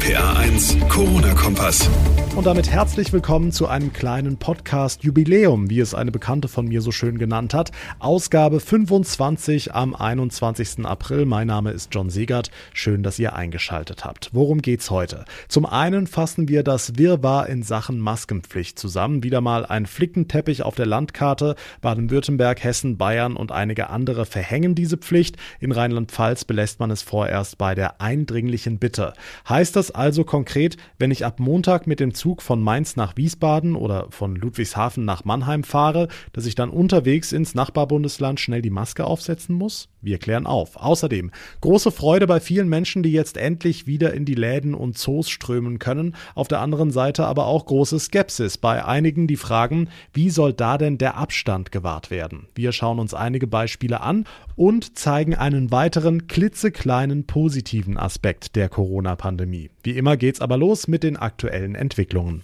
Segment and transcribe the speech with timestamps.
[0.00, 1.90] RPA 1, Corona-Kompass.
[2.36, 6.92] Und damit herzlich willkommen zu einem kleinen Podcast-Jubiläum, wie es eine Bekannte von mir so
[6.92, 7.70] schön genannt hat.
[7.98, 10.86] Ausgabe 25 am 21.
[10.86, 11.26] April.
[11.26, 12.50] Mein Name ist John Segert.
[12.72, 14.30] Schön, dass ihr eingeschaltet habt.
[14.32, 15.24] Worum geht's heute?
[15.48, 19.22] Zum einen fassen wir das Wirrwarr in Sachen Maskenpflicht zusammen.
[19.22, 21.56] Wieder mal ein Flickenteppich auf der Landkarte.
[21.82, 25.36] Baden-Württemberg, Hessen, Bayern und einige andere verhängen diese Pflicht.
[25.58, 29.12] In Rheinland-Pfalz belässt man es vorerst bei der eindringlichen Bitte.
[29.48, 33.76] Heißt das also konkret, wenn ich ab Montag mit dem Zug von Mainz nach Wiesbaden
[33.76, 39.04] oder von Ludwigshafen nach Mannheim fahre, dass ich dann unterwegs ins Nachbarbundesland schnell die Maske
[39.04, 39.88] aufsetzen muss?
[40.02, 40.76] Wir klären auf.
[40.76, 41.30] Außerdem
[41.60, 45.78] große Freude bei vielen Menschen, die jetzt endlich wieder in die Läden und Zoos strömen
[45.78, 46.16] können.
[46.34, 50.78] Auf der anderen Seite aber auch große Skepsis bei einigen, die fragen, wie soll da
[50.78, 52.48] denn der Abstand gewahrt werden?
[52.54, 54.24] Wir schauen uns einige Beispiele an
[54.56, 59.70] und zeigen einen weiteren klitzekleinen positiven Aspekt der Corona-Pandemie.
[59.82, 62.42] Wie immer geht's aber los mit den aktuellen Entwicklungen.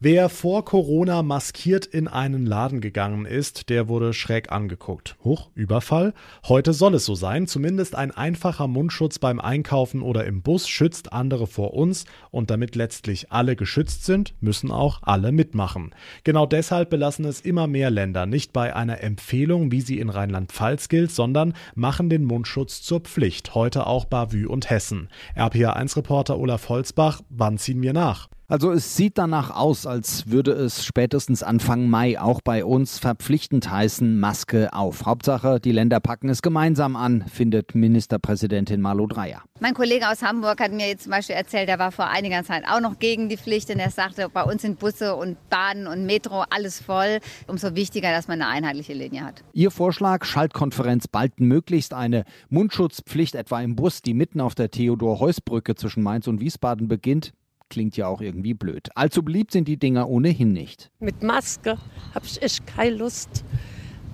[0.00, 5.16] Wer vor Corona maskiert in einen Laden gegangen ist, der wurde schräg angeguckt.
[5.24, 6.14] Huch, Überfall?
[6.46, 7.48] Heute soll es so sein.
[7.48, 12.76] Zumindest ein einfacher Mundschutz beim Einkaufen oder im Bus schützt andere vor uns und damit
[12.76, 15.92] letztlich alle geschützt sind, müssen auch alle mitmachen.
[16.22, 20.88] Genau deshalb belassen es immer mehr Länder nicht bei einer Empfehlung, wie sie in Rheinland-Pfalz
[20.88, 23.56] gilt, sondern machen den Mundschutz zur Pflicht.
[23.56, 25.08] Heute auch Bavü und Hessen.
[25.34, 28.28] RPA1-Reporter Olaf Holzbach, wann ziehen wir nach?
[28.50, 33.70] Also es sieht danach aus, als würde es spätestens Anfang Mai auch bei uns verpflichtend
[33.70, 35.04] heißen, Maske auf.
[35.04, 39.42] Hauptsache, die Länder packen es gemeinsam an, findet Ministerpräsidentin Malu Dreyer.
[39.60, 42.64] Mein Kollege aus Hamburg hat mir jetzt zum Beispiel erzählt, er war vor einiger Zeit
[42.66, 46.06] auch noch gegen die Pflicht und er sagte, bei uns sind Busse und Bahnen und
[46.06, 47.18] Metro alles voll.
[47.48, 49.44] Umso wichtiger, dass man eine einheitliche Linie hat.
[49.52, 55.74] Ihr Vorschlag, Schaltkonferenz bald möglichst eine Mundschutzpflicht etwa im Bus, die mitten auf der Theodor-Heuss-Brücke
[55.74, 57.34] zwischen Mainz und Wiesbaden beginnt,
[57.68, 58.88] klingt ja auch irgendwie blöd.
[58.94, 60.90] Allzu beliebt sind die Dinger ohnehin nicht.
[61.00, 61.78] Mit Maske
[62.14, 63.44] habe ich echt keine Lust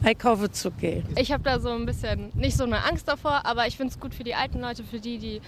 [0.02, 1.04] einkaufen zu gehen.
[1.16, 4.00] Ich habe da so ein bisschen nicht so eine Angst davor, aber ich finde es
[4.00, 5.40] gut für die alten Leute, für die, die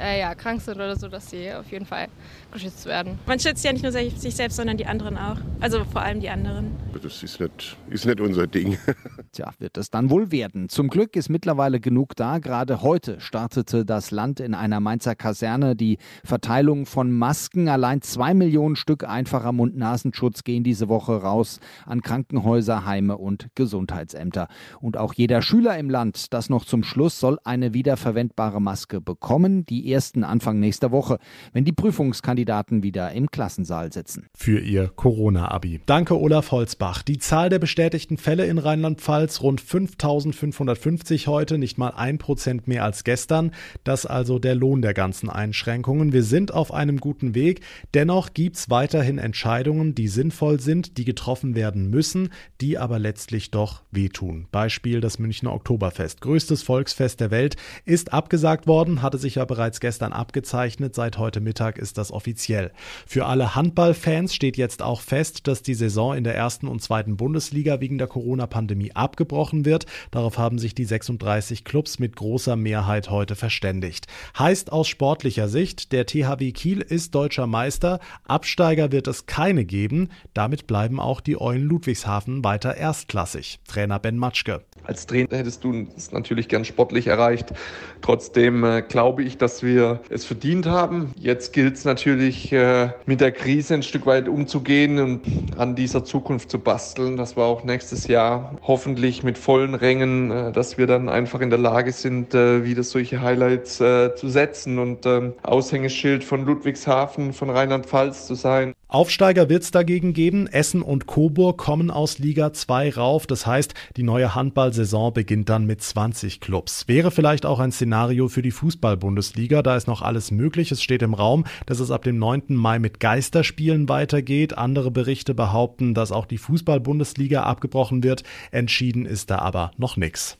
[0.00, 2.08] äh, ja, krank sind oder so, dass sie auf jeden Fall
[2.52, 3.18] geschützt werden.
[3.26, 5.36] Man schützt ja nicht nur sich selbst, sondern die anderen auch.
[5.60, 6.76] Also vor allem die anderen.
[7.02, 8.78] Das ist nicht, ist nicht unser Ding.
[9.32, 10.68] Tja, wird es dann wohl werden.
[10.68, 12.38] Zum Glück ist mittlerweile genug da.
[12.38, 17.68] Gerade heute startete das Land in einer Mainzer Kaserne die Verteilung von Masken.
[17.68, 24.48] Allein zwei Millionen Stück einfacher Mund-Nasenschutz gehen diese Woche raus an Krankenhäuser, Heime und Gesundheitsämter.
[24.80, 29.64] Und auch jeder Schüler im Land, das noch zum Schluss, soll eine wiederverwendbare Maske bekommen.
[29.66, 31.18] Die ersten Anfang nächster Woche,
[31.52, 34.26] wenn die Prüfungskandidaten wieder im Klassensaal sitzen.
[34.36, 35.80] Für ihr Corona-Abi.
[35.86, 37.02] Danke, Olaf Holzbach.
[37.02, 42.84] Die Zahl der bestätigten Fälle in Rheinland-Pfalz rund 5550 heute, nicht mal ein Prozent mehr
[42.84, 43.52] als gestern.
[43.84, 46.12] Das also der Lohn der ganzen Einschränkungen.
[46.12, 47.60] Wir sind auf einem guten Weg.
[47.94, 53.50] Dennoch gibt es weiterhin Entscheidungen, die sinnvoll sind, die getroffen werden müssen, die aber letztlich
[53.50, 54.46] doch wehtun.
[54.50, 56.20] Beispiel das Münchner Oktoberfest.
[56.20, 60.94] Größtes Volksfest der Welt ist abgesagt worden, hatte sich ja bereits bereits gestern abgezeichnet.
[60.94, 62.72] Seit heute Mittag ist das offiziell.
[63.06, 67.18] Für alle Handballfans steht jetzt auch fest, dass die Saison in der ersten und zweiten
[67.18, 69.84] Bundesliga wegen der Corona-Pandemie abgebrochen wird.
[70.10, 74.06] Darauf haben sich die 36 Clubs mit großer Mehrheit heute verständigt.
[74.38, 78.00] Heißt aus sportlicher Sicht, der THW Kiel ist deutscher Meister.
[78.24, 80.08] Absteiger wird es keine geben.
[80.32, 83.60] Damit bleiben auch die Eulen Ludwigshafen weiter erstklassig.
[83.68, 84.64] Trainer Ben Matschke.
[84.88, 87.52] Als Trainer hättest du es natürlich gern sportlich erreicht.
[88.00, 91.12] Trotzdem äh, glaube ich, dass wir es verdient haben.
[91.18, 95.20] Jetzt gilt es natürlich, äh, mit der Krise ein Stück weit umzugehen und
[95.58, 100.52] an dieser Zukunft zu basteln, dass wir auch nächstes Jahr hoffentlich mit vollen Rängen, äh,
[100.52, 104.78] dass wir dann einfach in der Lage sind, äh, wieder solche Highlights äh, zu setzen
[104.78, 108.72] und ähm, Aushängeschild von Ludwigshafen, von Rheinland-Pfalz zu sein.
[108.90, 110.46] Aufsteiger wird es dagegen geben.
[110.46, 113.26] Essen und Coburg kommen aus Liga 2 rauf.
[113.26, 114.77] Das heißt, die neue Handballsaison
[115.12, 116.86] beginnt dann mit 20 Clubs.
[116.88, 119.62] Wäre vielleicht auch ein Szenario für die Fußball-Bundesliga.
[119.62, 120.72] Da ist noch alles möglich.
[120.72, 122.42] Es steht im Raum, dass es ab dem 9.
[122.48, 124.56] Mai mit Geisterspielen weitergeht.
[124.56, 128.22] Andere Berichte behaupten, dass auch die Fußball-Bundesliga abgebrochen wird.
[128.50, 130.38] Entschieden ist da aber noch nichts.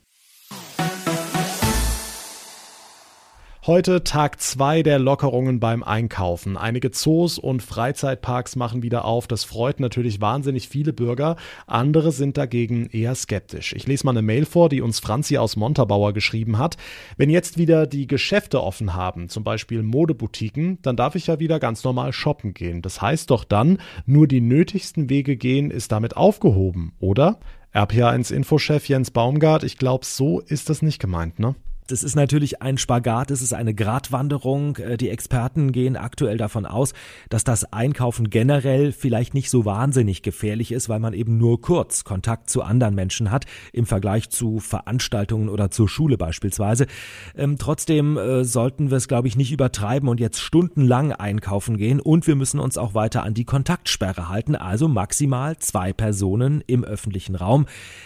[3.69, 6.57] Heute Tag zwei der Lockerungen beim Einkaufen.
[6.57, 9.27] Einige Zoos und Freizeitparks machen wieder auf.
[9.27, 11.37] Das freut natürlich wahnsinnig viele Bürger.
[11.67, 13.75] Andere sind dagegen eher skeptisch.
[13.75, 16.79] Ich lese mal eine Mail vor, die uns Franzi aus Montabaur geschrieben hat.
[17.19, 21.61] Wenn jetzt wieder die Geschäfte offen haben, zum Beispiel Modeboutiquen, dann darf ich ja wieder
[21.61, 22.81] ganz normal shoppen gehen.
[22.81, 27.39] Das heißt doch dann, nur die nötigsten Wege gehen ist damit aufgehoben, oder?
[27.75, 31.55] RPA1 Infochef Jens Baumgart, ich glaube, so ist das nicht gemeint, ne?
[31.89, 34.77] Das ist natürlich ein Spagat, es ist eine Gratwanderung.
[34.77, 36.93] Äh, die Experten gehen aktuell davon aus,
[37.31, 42.05] dass das Einkaufen generell vielleicht nicht so wahnsinnig gefährlich ist, weil man eben nur kurz
[42.05, 46.87] Kontakt zu anderen Menschen hat, im Vergleich zu Veranstaltungen oder zur Schule beispielsweise.
[47.35, 52.01] Ähm, trotzdem äh, sollten wir es, glaube ich, nicht übertreiben und jetzt stundenlang einkaufen gehen
[52.01, 56.85] und wir müssen uns auch weiter an die Kontaktsperre halten, also maximal zwei Personen im
[56.85, 57.65] öffentlichen Raum.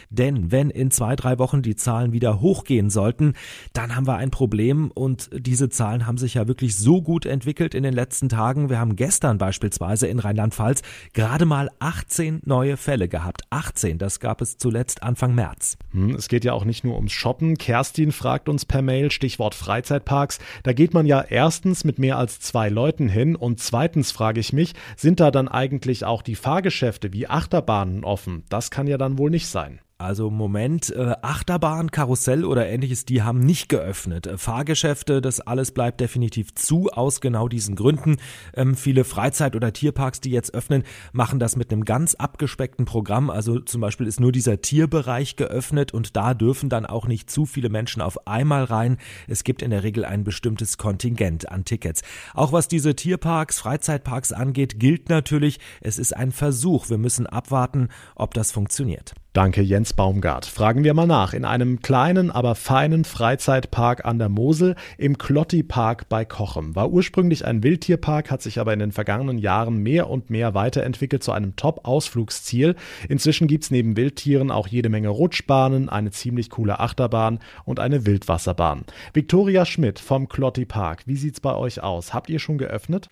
[0.08, 3.34] Denn wenn in zwei, drei Wochen die Zahlen wieder hochgehen sollten,
[3.72, 7.74] dann haben wir ein Problem und diese Zahlen haben sich ja wirklich so gut entwickelt
[7.74, 8.70] in den letzten Tagen.
[8.70, 10.82] Wir haben gestern beispielsweise in Rheinland-Pfalz
[11.12, 13.42] gerade mal 18 neue Fälle gehabt.
[13.50, 15.76] 18, das gab es zuletzt Anfang März.
[15.92, 17.56] Hm, es geht ja auch nicht nur ums Shoppen.
[17.56, 20.38] Kerstin fragt uns per Mail, Stichwort Freizeitparks.
[20.62, 24.52] Da geht man ja erstens mit mehr als zwei Leuten hin und zweitens frage ich
[24.52, 28.44] mich, sind da dann eigentlich auch die Fahrgeschäfte wie Achterbahnen offen?
[28.48, 29.80] Das kann ja dann wohl nicht sein.
[30.02, 34.26] Also Moment, äh, Achterbahn, Karussell oder ähnliches, die haben nicht geöffnet.
[34.26, 38.16] Äh, Fahrgeschäfte, das alles bleibt definitiv zu, aus genau diesen Gründen.
[38.52, 40.82] Ähm, viele Freizeit- oder Tierparks, die jetzt öffnen,
[41.12, 43.30] machen das mit einem ganz abgespeckten Programm.
[43.30, 47.46] Also zum Beispiel ist nur dieser Tierbereich geöffnet und da dürfen dann auch nicht zu
[47.46, 48.98] viele Menschen auf einmal rein.
[49.28, 52.02] Es gibt in der Regel ein bestimmtes Kontingent an Tickets.
[52.34, 56.90] Auch was diese Tierparks, Freizeitparks angeht, gilt natürlich, es ist ein Versuch.
[56.90, 59.14] Wir müssen abwarten, ob das funktioniert.
[59.34, 60.44] Danke, Jens Baumgart.
[60.44, 61.32] Fragen wir mal nach.
[61.32, 66.76] In einem kleinen, aber feinen Freizeitpark an der Mosel im Klotti Park bei Kochem.
[66.76, 71.22] War ursprünglich ein Wildtierpark, hat sich aber in den vergangenen Jahren mehr und mehr weiterentwickelt
[71.22, 72.76] zu einem Top-Ausflugsziel.
[73.08, 78.84] Inzwischen gibt's neben Wildtieren auch jede Menge Rutschbahnen, eine ziemlich coole Achterbahn und eine Wildwasserbahn.
[79.14, 81.04] Viktoria Schmidt vom Klotti Park.
[81.06, 82.12] Wie sieht's bei euch aus?
[82.12, 83.08] Habt ihr schon geöffnet?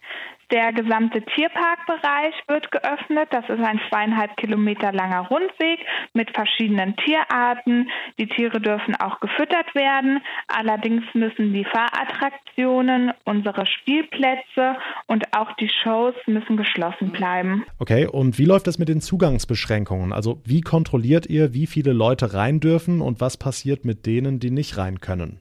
[0.51, 3.29] Der gesamte Tierparkbereich wird geöffnet.
[3.31, 5.79] Das ist ein zweieinhalb Kilometer langer Rundweg
[6.13, 7.89] mit verschiedenen Tierarten.
[8.19, 10.21] Die Tiere dürfen auch gefüttert werden.
[10.49, 14.77] Allerdings müssen die Fahrattraktionen, unsere Spielplätze
[15.07, 17.65] und auch die Shows müssen geschlossen bleiben.
[17.79, 20.13] Okay, und wie läuft das mit den Zugangsbeschränkungen?
[20.13, 24.51] Also wie kontrolliert ihr, wie viele Leute rein dürfen und was passiert mit denen, die
[24.51, 25.41] nicht rein können?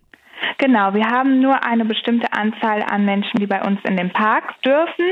[0.59, 4.61] Genau, wir haben nur eine bestimmte Anzahl an Menschen, die bei uns in den Park
[4.61, 5.05] dürfen.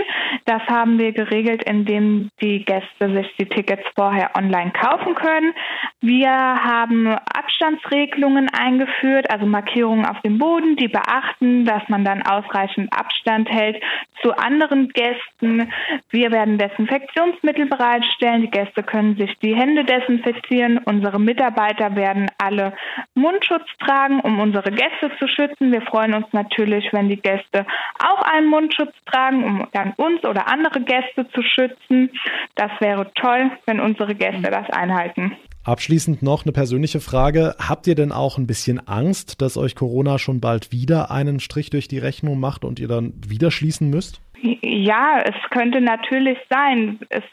[0.44, 5.54] Das haben wir geregelt, indem die Gäste sich die Tickets vorher online kaufen können.
[6.02, 12.92] Wir haben Abstandsregelungen eingeführt, also Markierungen auf dem Boden, die beachten, dass man dann ausreichend
[12.92, 13.82] Abstand hält
[14.22, 15.72] zu anderen Gästen.
[16.10, 18.42] Wir werden Desinfektionsmittel bereitstellen.
[18.42, 20.80] Die Gäste können sich die Hände desinfizieren.
[20.80, 22.74] Unsere Mitarbeiter werden alle
[23.14, 25.72] Mundschutz tragen, um unsere Gäste zu schützen.
[25.72, 27.66] Wir freuen uns natürlich, wenn die Gäste
[28.00, 32.12] auch einen Mundschutz tragen, um dann uns oder andere Gäste zu schützen.
[32.56, 35.38] Das wäre toll, wenn unsere Gäste das einhalten.
[35.68, 37.54] Abschließend noch eine persönliche Frage.
[37.60, 41.70] Habt ihr denn auch ein bisschen Angst, dass euch Corona schon bald wieder einen Strich
[41.70, 44.22] durch die Rechnung macht und ihr dann wieder schließen müsst?
[44.62, 47.00] Ja, es könnte natürlich sein.
[47.10, 47.24] Es,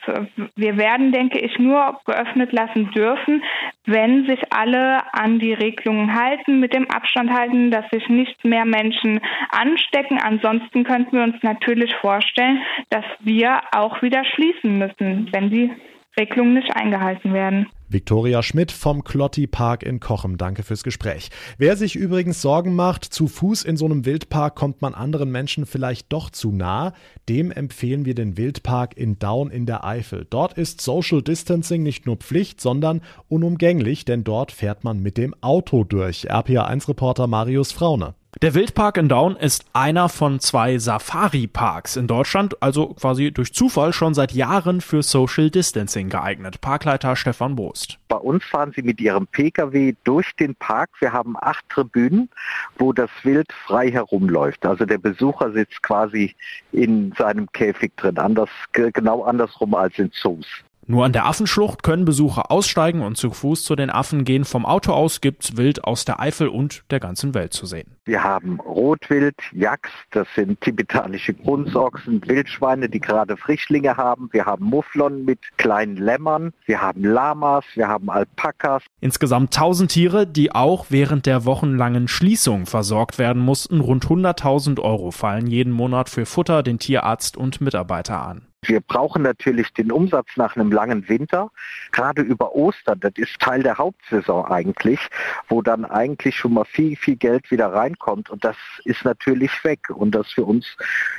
[0.57, 3.45] wir werden, denke ich, nur geöffnet lassen dürfen,
[3.87, 8.65] wenn sich alle an die Regelungen halten, mit dem Abstand halten, dass sich nicht mehr
[8.65, 9.21] Menschen
[9.51, 10.19] anstecken.
[10.21, 12.59] Ansonsten könnten wir uns natürlich vorstellen,
[12.91, 15.71] dass wir auch wieder schließen müssen, wenn die
[16.19, 17.69] Regelungen nicht eingehalten werden.
[17.95, 20.37] Viktoria Schmidt vom Klotti Park in Kochem.
[20.37, 21.31] Danke fürs Gespräch.
[21.57, 25.65] Wer sich übrigens Sorgen macht, zu Fuß in so einem Wildpark kommt man anderen Menschen
[25.65, 26.93] vielleicht doch zu nah,
[27.29, 30.27] dem empfehlen wir den Wildpark in Daun in der Eifel.
[30.29, 35.33] Dort ist Social Distancing nicht nur Pflicht, sondern unumgänglich, denn dort fährt man mit dem
[35.41, 36.31] Auto durch.
[36.31, 38.15] RPA1-Reporter Marius Fraune.
[38.43, 43.93] Der Wildpark in Daun ist einer von zwei Safari-Parks in Deutschland, also quasi durch Zufall
[43.93, 46.61] schon seit Jahren für Social Distancing geeignet.
[46.61, 47.99] Parkleiter Stefan Boost.
[48.09, 50.91] Bei uns fahren sie mit ihrem Pkw durch den Park.
[50.99, 52.29] Wir haben acht Tribünen,
[52.77, 54.67] wo das Wild frei herumläuft.
[54.67, 56.35] Also der Besucher sitzt quasi
[56.73, 60.47] in seinem Käfig drin, anders, genau andersrum als in Zoos.
[60.87, 64.45] Nur an der Affenschlucht können Besucher aussteigen und zu Fuß zu den Affen gehen.
[64.45, 67.97] Vom Auto aus gibt's Wild aus der Eifel und der ganzen Welt zu sehen.
[68.05, 74.29] Wir haben Rotwild, Yaks, das sind tibetanische Grunzochsen, Wildschweine, die gerade Frischlinge haben.
[74.33, 76.53] Wir haben Mufflon mit kleinen Lämmern.
[76.67, 78.83] Wir haben Lamas, wir haben Alpakas.
[79.01, 83.81] Insgesamt 1000 Tiere, die auch während der wochenlangen Schließung versorgt werden mussten.
[83.81, 88.47] Rund 100.000 Euro fallen jeden Monat für Futter, den Tierarzt und Mitarbeiter an.
[88.67, 91.51] Wir brauchen natürlich den Umsatz nach einem langen Winter,
[91.93, 93.01] gerade über Ostern.
[93.01, 95.01] Das ist Teil der Hauptsaison eigentlich,
[95.49, 98.31] wo dann eigentlich schon mal viel, viel Geld wieder reinkommt.
[98.31, 99.91] Und das ist natürlich weg.
[99.91, 100.67] Und das für uns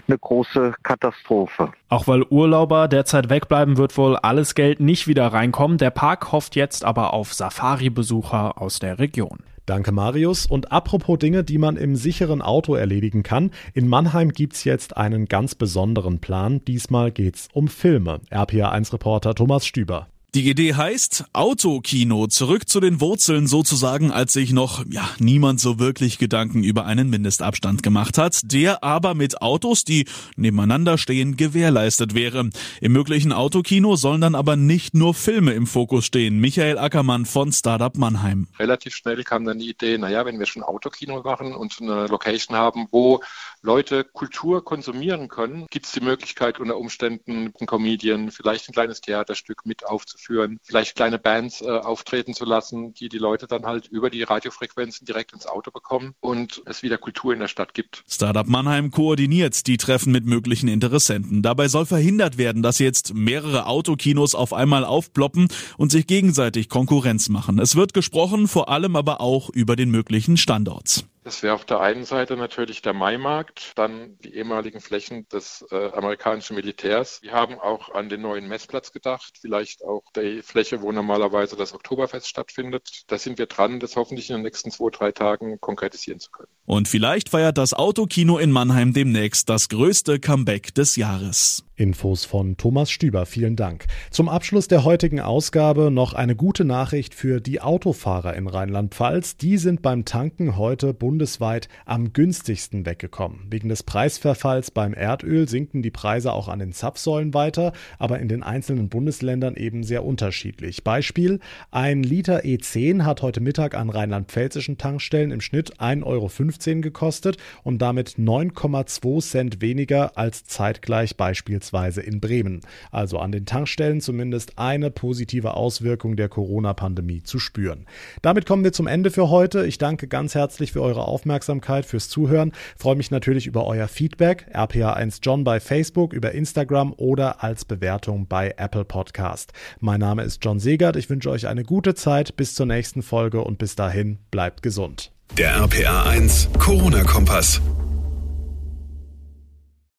[0.07, 1.71] eine große Katastrophe.
[1.89, 5.77] Auch weil Urlauber derzeit wegbleiben, wird wohl alles Geld nicht wieder reinkommen.
[5.77, 9.39] Der Park hofft jetzt aber auf Safari-Besucher aus der Region.
[9.65, 10.45] Danke, Marius.
[10.45, 13.51] Und apropos Dinge, die man im sicheren Auto erledigen kann.
[13.73, 16.63] In Mannheim gibt's jetzt einen ganz besonderen Plan.
[16.65, 18.21] Diesmal geht's um Filme.
[18.29, 20.07] RPA1-Reporter Thomas Stüber.
[20.35, 25.79] Die Idee heißt Autokino, zurück zu den Wurzeln sozusagen, als sich noch ja, niemand so
[25.79, 32.15] wirklich Gedanken über einen Mindestabstand gemacht hat, der aber mit Autos, die nebeneinander stehen, gewährleistet
[32.15, 32.49] wäre.
[32.81, 36.41] Im möglichen Autokino sollen dann aber nicht nur Filme im Fokus stehen.
[36.41, 38.49] Michael Ackermann von Startup Mannheim.
[38.59, 42.57] Relativ schnell kam dann die Idee, naja, wenn wir schon Autokino machen und eine Location
[42.57, 43.23] haben, wo
[43.61, 48.99] Leute Kultur konsumieren können, gibt es die Möglichkeit unter Umständen einen Comedian, vielleicht ein kleines
[48.99, 53.65] Theaterstück mit aufzuführen führen, vielleicht kleine Bands äh, auftreten zu lassen, die die Leute dann
[53.65, 57.73] halt über die Radiofrequenzen direkt ins Auto bekommen und es wieder Kultur in der Stadt
[57.73, 58.03] gibt.
[58.07, 61.41] Startup Mannheim koordiniert die Treffen mit möglichen Interessenten.
[61.41, 67.29] Dabei soll verhindert werden, dass jetzt mehrere Autokinos auf einmal aufploppen und sich gegenseitig Konkurrenz
[67.29, 67.59] machen.
[67.59, 71.05] Es wird gesprochen, vor allem aber auch über den möglichen Standort.
[71.25, 75.89] Das wäre auf der einen Seite natürlich der Maimarkt, dann die ehemaligen Flächen des äh,
[75.91, 77.19] amerikanischen Militärs.
[77.23, 81.73] Wir haben auch an den neuen Messplatz gedacht, vielleicht auch die Fläche, wo normalerweise das
[81.73, 83.05] Oktoberfest stattfindet.
[83.07, 86.47] Da sind wir dran, das hoffentlich in den nächsten zwei, drei Tagen konkretisieren zu können.
[86.67, 91.65] Und vielleicht feiert das Autokino in Mannheim demnächst das größte Comeback des Jahres.
[91.77, 93.85] Infos von Thomas Stüber, vielen Dank.
[94.09, 99.35] Zum Abschluss der heutigen Ausgabe noch eine gute Nachricht für die Autofahrer in Rheinland-Pfalz.
[99.35, 103.47] Die sind beim Tanken heute bundesweit am günstigsten weggekommen.
[103.49, 108.29] Wegen des Preisverfalls beim Erdöl sinken die Preise auch an den Zapfsäulen weiter, aber in
[108.29, 110.85] den einzelnen Bundesländern eben sehr unterschiedlich.
[110.85, 111.41] Beispiel,
[111.71, 117.81] ein Liter E10 hat heute Mittag an rheinland-pfälzischen Tankstellen im Schnitt 1,15 Euro gekostet und
[117.81, 122.61] damit 9,2 Cent weniger als zeitgleich beispielsweise beispielsweise in Bremen.
[122.91, 127.85] Also an den Tankstellen zumindest eine positive Auswirkung der Corona-Pandemie zu spüren.
[128.21, 129.65] Damit kommen wir zum Ende für heute.
[129.65, 132.51] Ich danke ganz herzlich für eure Aufmerksamkeit, fürs Zuhören.
[132.77, 134.47] Freue mich natürlich über euer Feedback.
[134.53, 139.53] RPA1 John bei Facebook, über Instagram oder als Bewertung bei Apple Podcast.
[139.79, 140.95] Mein Name ist John Segert.
[140.95, 142.35] Ich wünsche euch eine gute Zeit.
[142.35, 145.11] Bis zur nächsten Folge und bis dahin bleibt gesund.
[145.37, 147.61] Der RPA1 Corona-Kompass.